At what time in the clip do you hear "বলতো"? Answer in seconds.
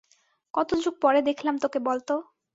1.87-2.13